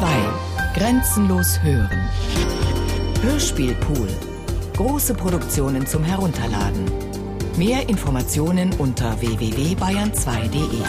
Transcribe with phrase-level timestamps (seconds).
[0.00, 0.06] 2.
[0.72, 2.08] Grenzenlos hören.
[3.20, 4.08] Hörspielpool.
[4.74, 6.86] Große Produktionen zum Herunterladen.
[7.58, 10.80] Mehr Informationen unter www.bayern2.de.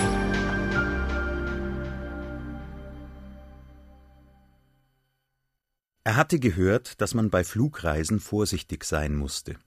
[6.06, 9.58] Er hatte gehört, dass man bei Flugreisen vorsichtig sein musste.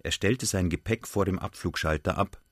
[0.00, 2.42] Er stellte sein Gepäck vor dem Abflugschalter ab.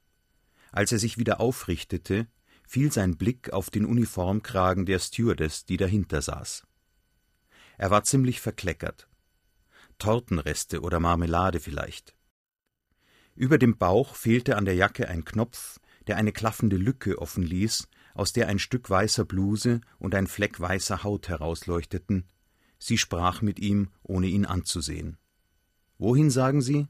[0.72, 2.26] Als er sich wieder aufrichtete,
[2.66, 6.66] fiel sein Blick auf den Uniformkragen der Stewardess, die dahinter saß.
[7.76, 9.08] Er war ziemlich verkleckert.
[9.98, 12.14] Tortenreste oder Marmelade vielleicht.
[13.34, 17.88] Über dem Bauch fehlte an der Jacke ein Knopf, der eine klaffende Lücke offen ließ,
[18.14, 22.28] aus der ein Stück weißer Bluse und ein Fleck weißer Haut herausleuchteten.
[22.78, 25.16] Sie sprach mit ihm, ohne ihn anzusehen.
[25.98, 26.86] Wohin sagen Sie?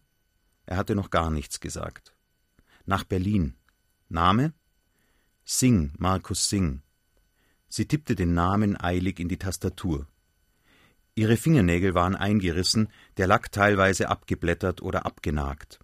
[0.66, 2.14] Er hatte noch gar nichts gesagt.
[2.84, 3.54] Nach Berlin.
[4.08, 4.52] Name?
[5.46, 6.80] Singh, Markus Singh.
[7.68, 10.06] Sie tippte den Namen eilig in die Tastatur.
[11.14, 12.88] Ihre Fingernägel waren eingerissen,
[13.18, 15.80] der Lack teilweise abgeblättert oder abgenagt.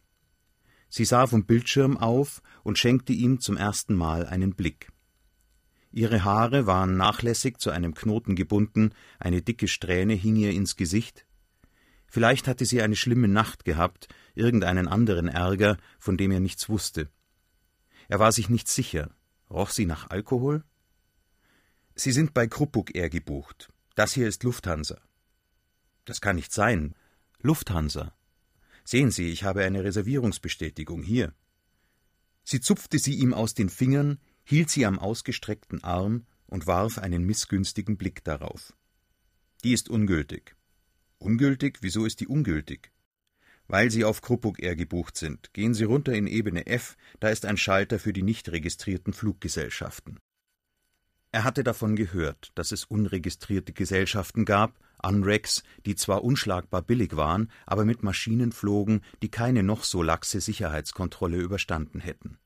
[0.88, 4.92] Sie sah vom Bildschirm auf und schenkte ihm zum ersten Mal einen Blick.
[5.92, 11.26] Ihre Haare waren nachlässig zu einem Knoten gebunden, eine dicke Strähne hing ihr ins Gesicht.
[12.06, 17.10] Vielleicht hatte sie eine schlimme Nacht gehabt, irgendeinen anderen Ärger, von dem er nichts wusste.
[18.08, 19.10] Er war sich nicht sicher.
[19.50, 20.64] Roch sie nach Alkohol?
[21.94, 23.72] Sie sind bei Kruppuck Air gebucht.
[23.94, 25.00] Das hier ist Lufthansa.
[26.04, 26.94] Das kann nicht sein.
[27.40, 28.14] Lufthansa.
[28.84, 31.34] Sehen Sie, ich habe eine Reservierungsbestätigung hier.
[32.44, 37.24] Sie zupfte sie ihm aus den Fingern, hielt sie am ausgestreckten Arm und warf einen
[37.24, 38.72] missgünstigen Blick darauf.
[39.62, 40.56] Die ist ungültig.
[41.18, 41.78] Ungültig?
[41.82, 42.90] Wieso ist die ungültig?
[43.70, 47.46] Weil Sie auf Kruppuck Air gebucht sind, gehen Sie runter in Ebene F, da ist
[47.46, 50.18] ein Schalter für die nicht registrierten Fluggesellschaften.
[51.30, 57.48] Er hatte davon gehört, dass es unregistrierte Gesellschaften gab, Unregs, die zwar unschlagbar billig waren,
[57.64, 62.38] aber mit Maschinen flogen, die keine noch so laxe Sicherheitskontrolle überstanden hätten.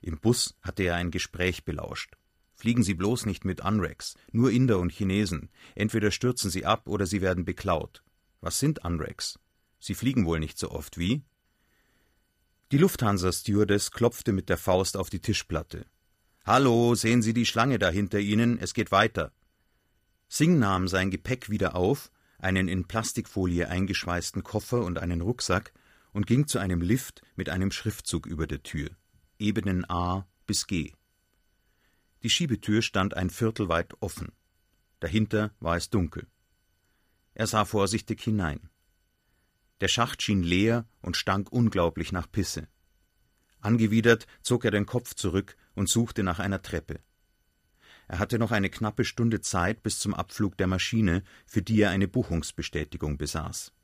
[0.00, 2.16] Im Bus hatte er ein Gespräch belauscht.
[2.54, 5.50] Fliegen Sie bloß nicht mit Unregs, nur Inder und Chinesen.
[5.74, 8.02] Entweder stürzen Sie ab oder Sie werden beklaut.
[8.40, 9.38] Was sind Unregs?
[9.86, 11.22] Sie fliegen wohl nicht so oft wie?
[12.72, 15.84] Die Lufthansa-Stewardess klopfte mit der Faust auf die Tischplatte.
[16.46, 18.58] Hallo, sehen Sie die Schlange da hinter Ihnen?
[18.58, 19.30] Es geht weiter.
[20.26, 25.74] Singh nahm sein Gepäck wieder auf, einen in Plastikfolie eingeschweißten Koffer und einen Rucksack
[26.14, 28.88] und ging zu einem Lift mit einem Schriftzug über der Tür.
[29.38, 30.94] Ebenen A bis G.
[32.22, 34.32] Die Schiebetür stand ein Viertel weit offen.
[35.00, 36.26] Dahinter war es dunkel.
[37.34, 38.70] Er sah vorsichtig hinein.
[39.84, 42.68] Der Schacht schien leer und stank unglaublich nach Pisse.
[43.60, 47.00] Angewidert zog er den Kopf zurück und suchte nach einer Treppe.
[48.08, 51.90] Er hatte noch eine knappe Stunde Zeit bis zum Abflug der Maschine, für die er
[51.90, 53.74] eine Buchungsbestätigung besaß.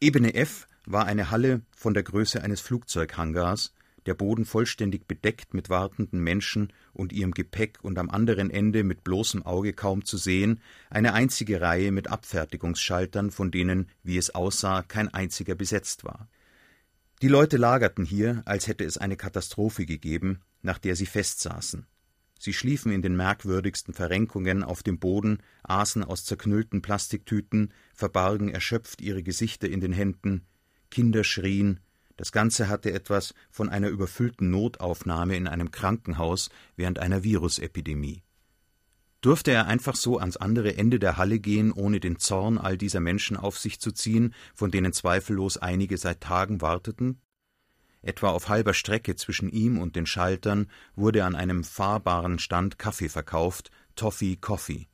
[0.00, 3.74] Ebene F war eine Halle von der Größe eines Flugzeughangars,
[4.06, 9.04] der Boden vollständig bedeckt mit wartenden Menschen und ihrem Gepäck und am anderen Ende mit
[9.04, 10.60] bloßem Auge kaum zu sehen
[10.90, 16.28] eine einzige Reihe mit Abfertigungsschaltern, von denen, wie es aussah, kein einziger besetzt war.
[17.22, 21.86] Die Leute lagerten hier, als hätte es eine Katastrophe gegeben, nach der sie festsaßen.
[22.38, 29.00] Sie schliefen in den merkwürdigsten Verrenkungen auf dem Boden, aßen aus zerknüllten Plastiktüten, verbargen erschöpft
[29.00, 30.44] ihre Gesichter in den Händen,
[30.90, 31.80] Kinder schrien,
[32.16, 38.22] das Ganze hatte etwas von einer überfüllten Notaufnahme in einem Krankenhaus während einer Virusepidemie.
[39.20, 43.00] Durfte er einfach so ans andere Ende der Halle gehen, ohne den Zorn all dieser
[43.00, 47.22] Menschen auf sich zu ziehen, von denen zweifellos einige seit Tagen warteten?
[48.02, 53.08] Etwa auf halber Strecke zwischen ihm und den Schaltern wurde an einem fahrbaren Stand Kaffee
[53.08, 54.88] verkauft, Toffee Coffee.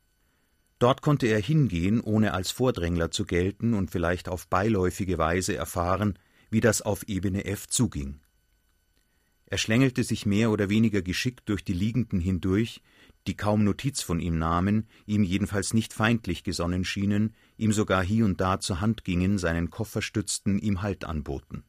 [0.78, 6.18] Dort konnte er hingehen, ohne als Vordrängler zu gelten und vielleicht auf beiläufige Weise erfahren,
[6.50, 8.20] wie das auf Ebene F zuging.
[9.46, 12.82] Er schlängelte sich mehr oder weniger geschickt durch die Liegenden hindurch,
[13.26, 18.22] die kaum Notiz von ihm nahmen, ihm jedenfalls nicht feindlich gesonnen schienen, ihm sogar hie
[18.22, 21.64] und da zur Hand gingen, seinen Koffer stützten, ihm Halt anboten.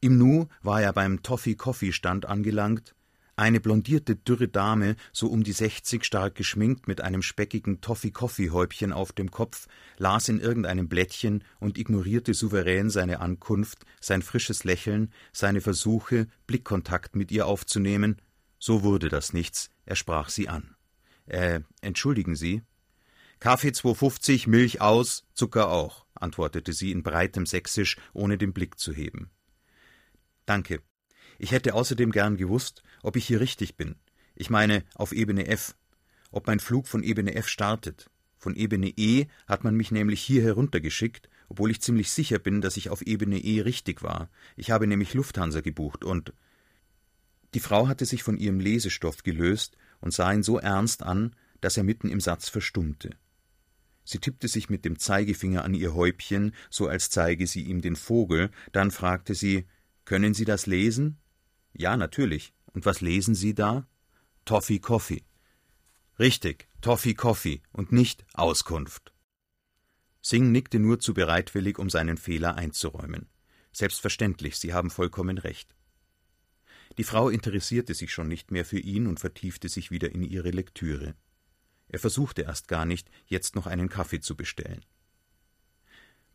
[0.00, 2.94] Im Nu war er beim Toffee-Coffee-Stand angelangt,
[3.40, 9.12] eine blondierte, dürre Dame, so um die sechzig, stark geschminkt, mit einem speckigen Toffee-Coffee-Häubchen auf
[9.12, 9.66] dem Kopf,
[9.96, 17.16] las in irgendeinem Blättchen und ignorierte souverän seine Ankunft, sein frisches Lächeln, seine Versuche, Blickkontakt
[17.16, 18.20] mit ihr aufzunehmen.
[18.58, 20.76] So wurde das nichts, er sprach sie an.
[21.24, 22.62] Äh, entschuldigen Sie?
[23.38, 28.92] Kaffee 250, Milch aus, Zucker auch, antwortete sie in breitem Sächsisch, ohne den Blick zu
[28.92, 29.30] heben.
[30.44, 30.82] Danke,
[31.40, 33.96] ich hätte außerdem gern gewusst, ob ich hier richtig bin.
[34.34, 35.74] Ich meine, auf Ebene F.
[36.30, 38.10] ob mein Flug von Ebene F startet.
[38.36, 42.76] Von Ebene E hat man mich nämlich hier heruntergeschickt, obwohl ich ziemlich sicher bin, dass
[42.76, 44.30] ich auf Ebene E richtig war.
[44.56, 46.34] Ich habe nämlich Lufthansa gebucht und
[47.54, 51.76] die Frau hatte sich von ihrem Lesestoff gelöst und sah ihn so ernst an, dass
[51.76, 53.10] er mitten im Satz verstummte.
[54.04, 57.96] Sie tippte sich mit dem Zeigefinger an ihr Häubchen, so als zeige sie ihm den
[57.96, 59.66] Vogel, dann fragte sie
[60.04, 61.19] Können Sie das lesen?
[61.72, 62.52] Ja, natürlich.
[62.72, 63.86] Und was lesen Sie da?
[64.44, 65.24] Toffee Coffee.
[66.18, 69.12] Richtig, Toffee Coffee und nicht Auskunft.
[70.22, 73.28] Singh nickte nur zu bereitwillig, um seinen Fehler einzuräumen.
[73.72, 75.74] Selbstverständlich, Sie haben vollkommen recht.
[76.98, 80.50] Die Frau interessierte sich schon nicht mehr für ihn und vertiefte sich wieder in ihre
[80.50, 81.14] Lektüre.
[81.88, 84.84] Er versuchte erst gar nicht, jetzt noch einen Kaffee zu bestellen.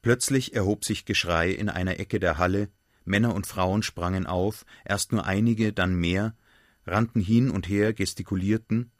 [0.02, 2.70] Plötzlich erhob sich Geschrei in einer Ecke der Halle,
[3.06, 6.36] Männer und Frauen sprangen auf, erst nur einige, dann mehr,
[6.86, 8.92] rannten hin und her, gestikulierten.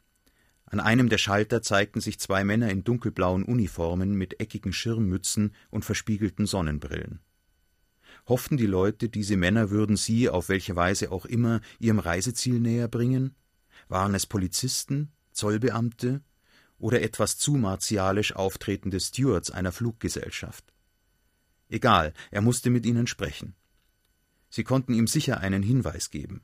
[0.64, 5.84] An einem der Schalter zeigten sich zwei Männer in dunkelblauen Uniformen mit eckigen Schirmmützen und
[5.84, 7.20] verspiegelten Sonnenbrillen.
[8.28, 12.88] Hofften die Leute, diese Männer würden sie, auf welche Weise auch immer, ihrem Reiseziel näher
[12.88, 13.36] bringen?
[13.88, 16.22] Waren es Polizisten, Zollbeamte,
[16.78, 20.64] oder etwas zu martialisch auftretende Stewards einer Fluggesellschaft.
[21.68, 23.54] Egal, er musste mit ihnen sprechen.
[24.48, 26.42] Sie konnten ihm sicher einen Hinweis geben.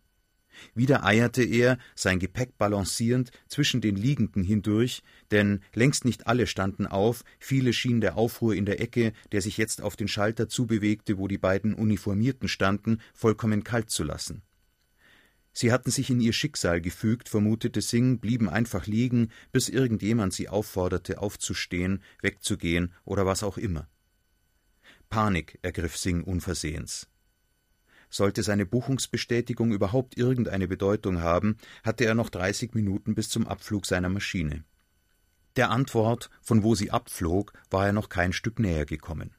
[0.74, 6.86] Wieder eierte er, sein Gepäck balancierend, zwischen den Liegenden hindurch, denn längst nicht alle standen
[6.86, 11.18] auf, viele schien der Aufruhr in der Ecke, der sich jetzt auf den Schalter zubewegte,
[11.18, 14.42] wo die beiden Uniformierten standen, vollkommen kalt zu lassen.
[15.54, 20.48] Sie hatten sich in ihr Schicksal gefügt, vermutete Singh, blieben einfach liegen, bis irgendjemand sie
[20.48, 23.86] aufforderte, aufzustehen, wegzugehen oder was auch immer.
[25.10, 27.06] Panik ergriff Singh unversehens.
[28.14, 33.86] Sollte seine Buchungsbestätigung überhaupt irgendeine Bedeutung haben, hatte er noch dreißig Minuten bis zum Abflug
[33.86, 34.64] seiner Maschine.
[35.56, 39.34] Der Antwort, von wo sie abflog, war er noch kein Stück näher gekommen.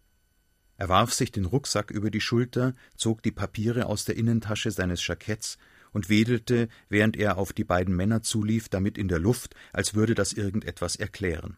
[0.75, 5.05] Er warf sich den Rucksack über die Schulter, zog die Papiere aus der Innentasche seines
[5.05, 5.59] Jacketts
[5.91, 10.15] und wedelte, während er auf die beiden Männer zulief, damit in der Luft, als würde
[10.15, 11.57] das irgendetwas erklären.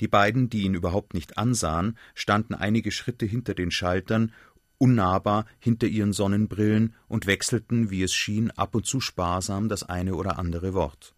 [0.00, 4.32] Die beiden, die ihn überhaupt nicht ansahen, standen einige Schritte hinter den Schaltern,
[4.78, 10.14] unnahbar hinter ihren Sonnenbrillen und wechselten, wie es schien, ab und zu sparsam das eine
[10.14, 11.14] oder andere Wort.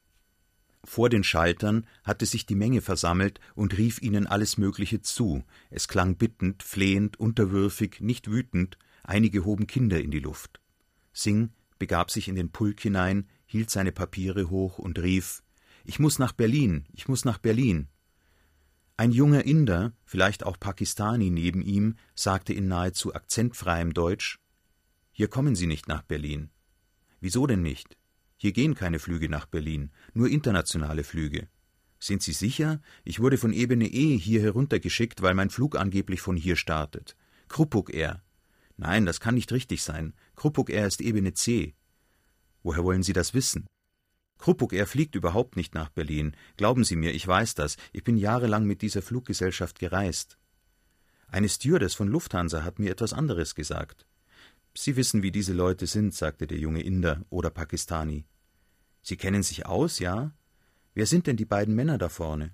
[0.85, 5.45] Vor den Schaltern hatte sich die Menge versammelt und rief ihnen alles Mögliche zu.
[5.71, 10.61] Es klang bittend, flehend, unterwürfig, nicht wütend, einige hoben Kinder in die Luft.
[11.13, 15.43] Singh begab sich in den Pulk hinein, hielt seine Papiere hoch und rief
[15.85, 17.89] Ich muss nach Berlin, ich muss nach Berlin.
[19.01, 24.41] Ein junger Inder, vielleicht auch Pakistani neben ihm, sagte in nahezu akzentfreiem Deutsch
[25.13, 26.51] Hier kommen Sie nicht nach Berlin.
[27.21, 27.97] Wieso denn nicht?
[28.37, 31.47] Hier gehen keine Flüge nach Berlin, nur internationale Flüge.
[32.01, 32.83] Sind Sie sicher?
[33.05, 37.15] Ich wurde von Ebene E hier heruntergeschickt, weil mein Flug angeblich von hier startet.
[37.47, 38.25] Krupuk Air.
[38.77, 40.13] Nein, das kann nicht richtig sein.
[40.35, 41.77] Krupuk Air ist Ebene C.
[42.65, 43.69] Woher wollen Sie das wissen?
[44.39, 46.35] Krupuk Air fliegt überhaupt nicht nach Berlin.
[46.57, 47.77] Glauben Sie mir, ich weiß das.
[47.93, 50.39] Ich bin jahrelang mit dieser Fluggesellschaft gereist.
[51.27, 54.07] Eine Stewardess von Lufthansa hat mir etwas anderes gesagt.
[54.75, 58.25] Sie wissen, wie diese Leute sind, sagte der junge Inder oder Pakistani.
[59.03, 60.33] Sie kennen sich aus, ja?
[60.95, 62.53] Wer sind denn die beiden Männer da vorne?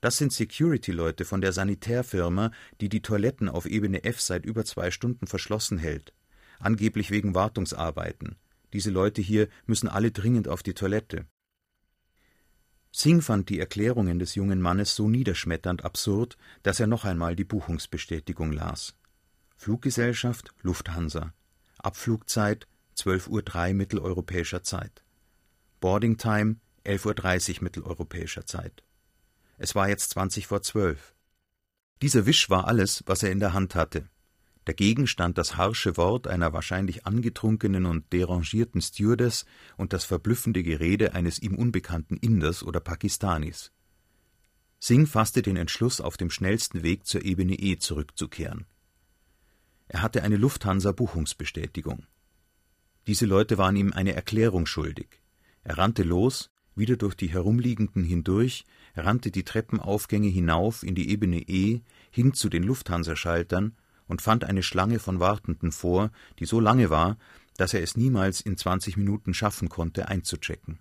[0.00, 4.90] Das sind Security-Leute von der Sanitärfirma, die die Toiletten auf Ebene F seit über zwei
[4.90, 6.12] Stunden verschlossen hält.
[6.60, 8.36] Angeblich wegen Wartungsarbeiten.
[8.72, 11.26] Diese Leute hier müssen alle dringend auf die Toilette.
[12.90, 17.44] Singh fand die Erklärungen des jungen Mannes so niederschmetternd absurd, dass er noch einmal die
[17.44, 18.94] Buchungsbestätigung las.
[19.56, 21.34] Fluggesellschaft Lufthansa.
[21.78, 25.04] Abflugzeit 12.03 Uhr mitteleuropäischer Zeit.
[25.80, 28.82] Boarding Time 11.30 Uhr mitteleuropäischer Zeit.
[29.58, 31.14] Es war jetzt zwanzig vor zwölf.
[32.00, 34.08] Dieser Wisch war alles, was er in der Hand hatte.
[34.68, 39.46] Dagegen stand das harsche Wort einer wahrscheinlich angetrunkenen und derangierten Stewardess
[39.78, 43.72] und das verblüffende Gerede eines ihm unbekannten Inders oder Pakistanis.
[44.78, 48.66] Singh fasste den Entschluss, auf dem schnellsten Weg zur Ebene E zurückzukehren.
[49.88, 52.04] Er hatte eine Lufthansa-Buchungsbestätigung.
[53.06, 55.22] Diese Leute waren ihm eine Erklärung schuldig.
[55.64, 61.40] Er rannte los, wieder durch die Herumliegenden hindurch, rannte die Treppenaufgänge hinauf in die Ebene
[61.40, 63.74] E, hin zu den Lufthansa-Schaltern
[64.08, 67.16] und fand eine Schlange von Wartenden vor, die so lange war,
[67.56, 70.78] dass er es niemals in zwanzig Minuten schaffen konnte, einzuchecken.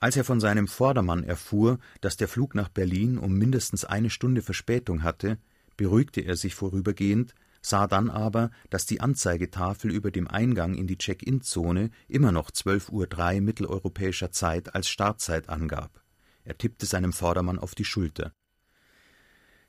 [0.00, 4.42] Als er von seinem Vordermann erfuhr, dass der Flug nach Berlin um mindestens eine Stunde
[4.42, 5.38] Verspätung hatte,
[5.76, 10.98] beruhigte er sich vorübergehend, sah dann aber, dass die Anzeigetafel über dem Eingang in die
[10.98, 16.02] Check-in-Zone immer noch 12.03 Uhr mitteleuropäischer Zeit als Startzeit angab.
[16.42, 18.32] Er tippte seinem Vordermann auf die Schulter.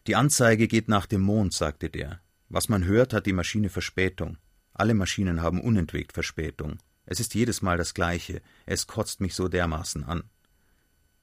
[0.08, 2.23] Die Anzeige geht nach dem Mond, sagte der.
[2.54, 4.38] Was man hört, hat die Maschine Verspätung.
[4.76, 6.78] Alle Maschinen haben unentwegt Verspätung.
[7.04, 8.44] Es ist jedes Mal das Gleiche.
[8.68, 10.30] Es kotzt mich so dermaßen an.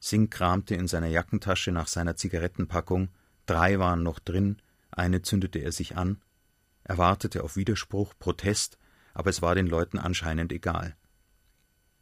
[0.01, 3.11] Singh kramte in seiner Jackentasche nach seiner Zigarettenpackung.
[3.47, 4.61] Drei waren noch drin.
[4.91, 6.21] Eine zündete er sich an.
[6.83, 8.77] Er wartete auf Widerspruch, Protest,
[9.15, 10.97] aber es war den Leuten anscheinend egal.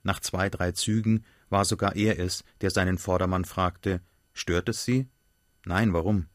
[0.03, 4.01] Nach zwei, drei Zügen war sogar er es, der seinen Vordermann fragte:
[4.33, 5.07] Stört es Sie?
[5.67, 6.29] Nein, warum?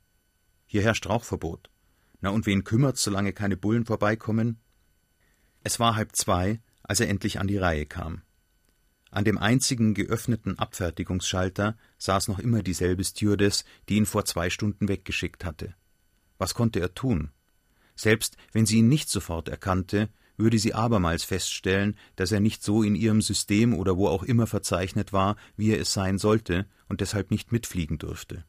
[0.67, 1.72] Hier herrscht Rauchverbot.
[2.23, 4.57] Na und wen kümmert's, solange keine Bullen vorbeikommen?
[5.61, 8.21] Es war halb zwei, als er endlich an die Reihe kam.
[9.11, 14.87] An dem einzigen geöffneten Abfertigungsschalter saß noch immer dieselbe Stewardess, die ihn vor zwei Stunden
[14.87, 15.75] weggeschickt hatte.
[16.37, 17.29] Was konnte er tun?
[17.93, 22.83] Selbst wenn sie ihn nicht sofort erkannte, würde sie abermals feststellen, dass er nicht so
[22.83, 27.01] in ihrem System oder wo auch immer verzeichnet war, wie er es sein sollte und
[27.01, 28.45] deshalb nicht mitfliegen durfte.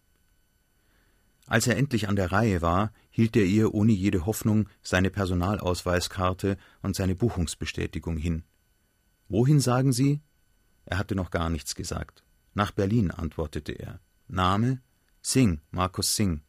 [1.47, 6.57] Als er endlich an der Reihe war, hielt er ihr ohne jede Hoffnung seine Personalausweiskarte
[6.83, 8.43] und seine Buchungsbestätigung hin.
[9.29, 10.21] Wohin sagen Sie?
[10.85, 12.25] Er hatte noch gar nichts gesagt.
[12.55, 14.01] Nach Berlin, antwortete er.
[14.27, 14.83] Name?
[15.23, 16.43] Singh, Markus Singh.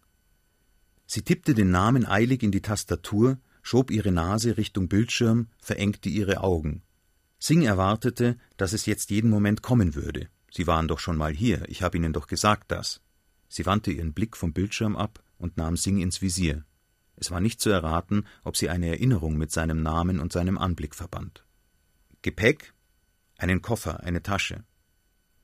[1.06, 6.42] Sie tippte den Namen eilig in die Tastatur, schob ihre Nase Richtung Bildschirm, verengte ihre
[6.42, 6.82] Augen.
[7.38, 10.30] Singh erwartete, dass es jetzt jeden Moment kommen würde.
[10.50, 13.02] Sie waren doch schon mal hier, ich habe Ihnen doch gesagt das.
[13.50, 16.66] Sie wandte ihren Blick vom Bildschirm ab und nahm Singh ins Visier.
[17.16, 20.96] Es war nicht zu erraten, ob sie eine Erinnerung mit seinem Namen und seinem Anblick
[20.96, 21.46] verband.
[22.24, 22.74] Gepäck?
[23.38, 24.64] Einen Koffer, eine Tasche.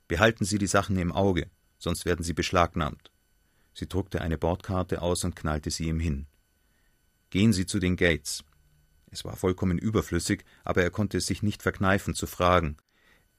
[0.07, 3.11] Behalten Sie die Sachen im Auge, sonst werden sie beschlagnahmt.
[3.73, 6.25] Sie druckte eine Bordkarte aus und knallte sie ihm hin.
[7.29, 8.43] Gehen Sie zu den Gates.
[9.11, 12.77] Es war vollkommen überflüssig, aber er konnte es sich nicht verkneifen zu fragen.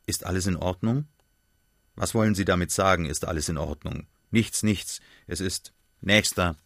[0.06, 1.08] Ist alles in Ordnung?
[1.96, 4.06] Was wollen Sie damit sagen, ist alles in Ordnung?
[4.30, 5.00] Nichts, nichts.
[5.26, 5.74] Es ist.
[6.04, 6.56] Nächster.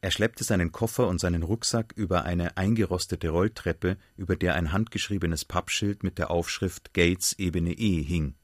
[0.00, 5.44] Er schleppte seinen Koffer und seinen Rucksack über eine eingerostete Rolltreppe, über der ein handgeschriebenes
[5.44, 8.34] Pappschild mit der Aufschrift Gates Ebene E hing.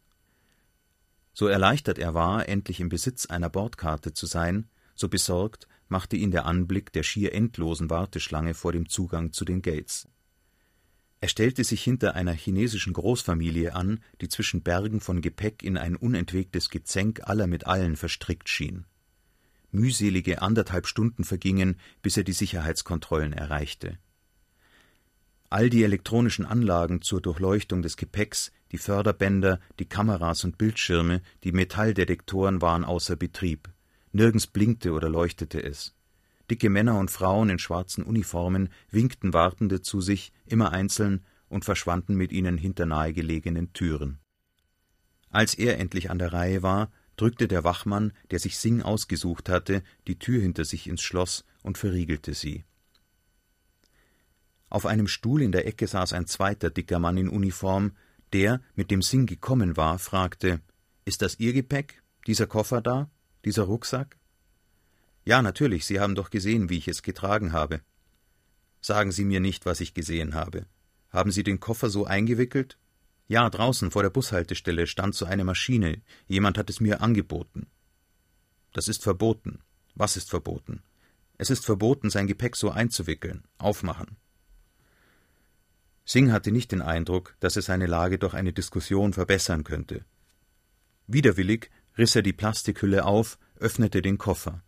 [1.32, 6.30] So erleichtert er war, endlich im Besitz einer Bordkarte zu sein, so besorgt machte ihn
[6.30, 10.08] der Anblick der schier endlosen Warteschlange vor dem Zugang zu den Gates.
[11.22, 15.96] Er stellte sich hinter einer chinesischen Großfamilie an, die zwischen Bergen von Gepäck in ein
[15.96, 18.84] unentwegtes Gezänk aller mit allen verstrickt schien.
[19.72, 23.98] Mühselige anderthalb Stunden vergingen, bis er die Sicherheitskontrollen erreichte.
[25.48, 31.50] All die elektronischen Anlagen zur Durchleuchtung des Gepäcks, die Förderbänder, die Kameras und Bildschirme, die
[31.50, 33.68] Metalldetektoren waren außer Betrieb.
[34.12, 35.94] Nirgends blinkte oder leuchtete es.
[36.50, 42.14] Dicke Männer und Frauen in schwarzen Uniformen winkten Wartende zu sich, immer einzeln, und verschwanden
[42.14, 44.20] mit ihnen hinter nahegelegenen Türen.
[45.30, 49.82] Als er endlich an der Reihe war, drückte der Wachmann, der sich Sing ausgesucht hatte,
[50.06, 52.64] die Tür hinter sich ins Schloss und verriegelte sie.
[54.70, 57.92] Auf einem Stuhl in der Ecke saß ein zweiter dicker Mann in Uniform,
[58.32, 60.60] der, mit dem Sing gekommen war, fragte
[61.04, 63.10] Ist das Ihr Gepäck, dieser Koffer da,
[63.44, 64.16] dieser Rucksack?
[65.24, 67.80] Ja, natürlich, Sie haben doch gesehen, wie ich es getragen habe.
[68.80, 70.66] Sagen Sie mir nicht, was ich gesehen habe.
[71.10, 72.78] Haben Sie den Koffer so eingewickelt?
[73.30, 76.02] Ja, draußen vor der Bushaltestelle stand so eine Maschine.
[76.26, 77.68] Jemand hat es mir angeboten.
[78.72, 79.60] Das ist verboten.
[79.94, 80.82] Was ist verboten?
[81.38, 83.44] Es ist verboten, sein Gepäck so einzuwickeln.
[83.56, 84.16] Aufmachen.
[86.04, 90.04] Singh hatte nicht den Eindruck, dass er seine Lage durch eine Diskussion verbessern könnte.
[91.06, 94.60] Widerwillig riss er die Plastikhülle auf, öffnete den Koffer.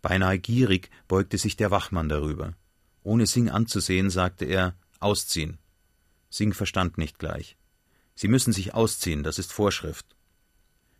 [0.00, 2.54] Beinahe gierig beugte sich der Wachmann darüber.
[3.02, 5.58] Ohne Singh anzusehen, sagte er Ausziehen.
[6.30, 7.58] Singh verstand nicht gleich.
[8.20, 10.04] Sie müssen sich ausziehen, das ist Vorschrift.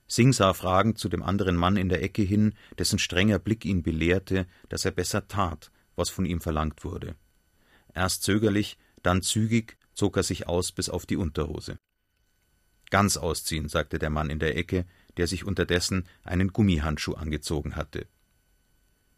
[0.07, 3.83] Singh sah fragend zu dem anderen Mann in der Ecke hin, dessen strenger Blick ihn
[3.83, 7.17] belehrte, dass er besser tat, was von ihm verlangt wurde.
[7.93, 11.79] Erst zögerlich, dann zügig zog er sich aus bis auf die Unterhose.
[12.89, 14.87] Ganz ausziehen, sagte der Mann in der Ecke,
[15.19, 18.07] der sich unterdessen einen Gummihandschuh angezogen hatte.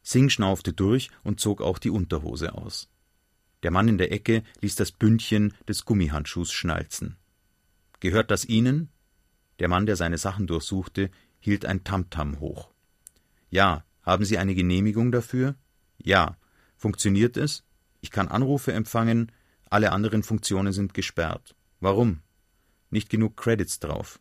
[0.03, 2.89] Singh schnaufte durch und zog auch die Unterhose aus.
[3.63, 7.17] Der Mann in der Ecke ließ das Bündchen des Gummihandschuhs schnalzen.
[8.03, 8.89] Gehört das Ihnen?
[9.61, 12.73] Der Mann, der seine Sachen durchsuchte, hielt ein Tamtam hoch.
[13.49, 15.55] Ja, haben Sie eine Genehmigung dafür?
[15.99, 16.37] Ja.
[16.77, 17.63] Funktioniert es?
[18.01, 19.31] Ich kann Anrufe empfangen,
[19.71, 21.55] alle anderen Funktionen sind gesperrt.
[21.79, 22.23] Warum?
[22.91, 24.19] Nicht genug Credits drauf.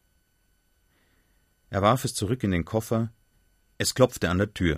[1.72, 3.12] Er warf es zurück in den Koffer.
[3.80, 4.78] Es klopfte an der Tür.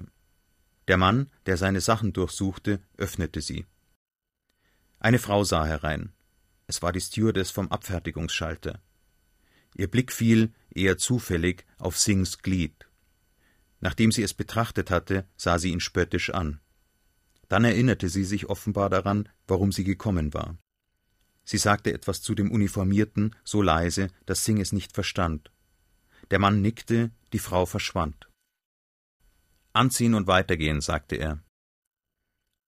[0.88, 3.66] Der Mann, der seine Sachen durchsuchte, öffnete sie.
[5.00, 6.14] Eine Frau sah herein.
[6.68, 8.80] Es war die Stewardess vom Abfertigungsschalter.
[9.76, 12.88] Ihr Blick fiel, eher zufällig, auf Singhs Glied.
[13.80, 16.60] Nachdem sie es betrachtet hatte, sah sie ihn spöttisch an.
[17.50, 20.58] Dann erinnerte sie sich offenbar daran, warum sie gekommen war.
[21.44, 25.52] Sie sagte etwas zu dem Uniformierten, so leise, dass Singh es nicht verstand.
[26.32, 28.30] Der Mann nickte, die Frau verschwand.
[29.74, 31.43] Anziehen und weitergehen, sagte er.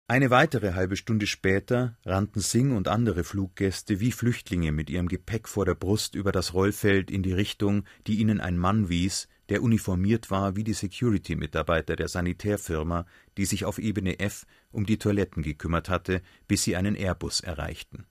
[0.06, 5.49] Eine weitere halbe Stunde später rannten Singh und andere Fluggäste wie Flüchtlinge mit ihrem Gepäck
[5.49, 9.62] vor der Brust über das Rollfeld in die Richtung, die ihnen ein Mann wies, der
[9.62, 13.06] uniformiert war wie die Security-Mitarbeiter der Sanitärfirma,
[13.38, 18.04] die sich auf Ebene F um die Toiletten gekümmert hatte, bis sie einen Airbus erreichten.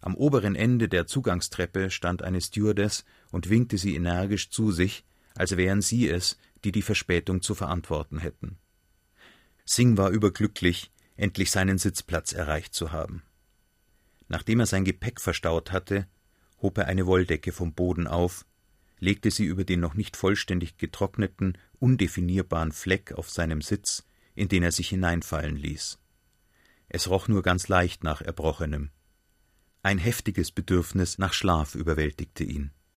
[0.00, 5.58] Am oberen Ende der Zugangstreppe stand eine Stewardess und winkte sie energisch zu sich, als
[5.58, 8.56] wären sie es, die die Verspätung zu verantworten hätten.
[9.66, 13.22] Singh war überglücklich, endlich seinen Sitzplatz erreicht zu haben.
[14.28, 16.06] Nachdem er sein Gepäck verstaut hatte,
[16.62, 18.46] hob er eine Wolldecke vom Boden auf,
[18.98, 24.04] legte sie über den noch nicht vollständig getrockneten, undefinierbaren Fleck auf seinem Sitz,
[24.34, 25.98] in den er sich hineinfallen ließ.
[26.88, 28.90] Es roch nur ganz leicht nach Erbrochenem.
[29.82, 32.70] Ein heftiges Bedürfnis nach Schlaf überwältigte ihn.